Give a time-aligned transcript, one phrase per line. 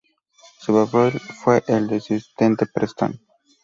[0.57, 3.21] Su papel fue el del asistente Preston.